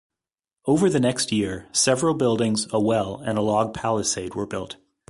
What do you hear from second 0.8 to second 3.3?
the next year, several buildings, a well,